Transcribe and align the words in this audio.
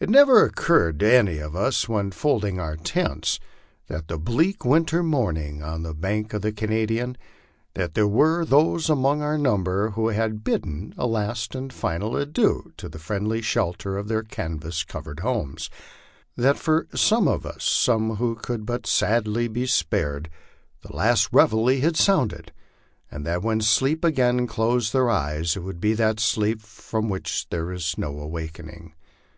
It 0.00 0.10
never 0.10 0.44
occurred 0.44 1.00
to 1.00 1.10
any 1.10 1.38
of 1.38 1.56
us, 1.56 1.88
when 1.88 2.10
folding 2.10 2.60
our 2.60 2.76
tents 2.76 3.40
that 3.86 4.06
bleak 4.22 4.66
winter 4.66 5.02
morning 5.02 5.62
on 5.62 5.82
the 5.82 5.94
bank 5.94 6.34
of 6.34 6.42
the 6.42 6.52
Canadian, 6.52 7.16
that 7.72 7.94
there 7.94 8.06
were 8.06 8.44
those 8.44 8.90
among 8.90 9.22
our 9.22 9.38
number 9.38 9.92
who 9.92 10.08
had 10.08 10.44
bidden 10.44 10.92
a 10.98 11.06
last 11.06 11.54
and 11.54 11.72
final 11.72 12.18
adieu 12.18 12.70
to 12.76 12.86
the 12.86 12.98
friendly 12.98 13.40
shelter 13.40 13.96
of 13.96 14.08
their 14.08 14.22
canvas 14.22 14.84
covered 14.84 15.20
homes; 15.20 15.70
that 16.36 16.58
for 16.58 16.86
some 16.94 17.26
of 17.26 17.46
us, 17.46 17.64
some 17.64 18.16
who 18.16 18.34
could 18.34 18.66
but 18.66 18.86
sadly 18.86 19.48
be 19.48 19.64
spared, 19.66 20.28
the 20.82 20.94
last 20.94 21.30
reveille 21.32 21.80
had 21.80 21.96
sounded, 21.96 22.52
and 23.10 23.24
that 23.24 23.42
when 23.42 23.62
sleep 23.62 24.04
again 24.04 24.46
closed 24.46 24.92
their 24.92 25.08
eyes 25.08 25.56
it 25.56 25.60
would 25.60 25.80
be 25.80 25.94
that 25.94 26.20
sleep 26.20 26.60
from 26.60 27.08
which 27.08 27.48
there 27.48 27.72
is 27.72 27.96
no 27.96 28.18
awakening. 28.20 28.92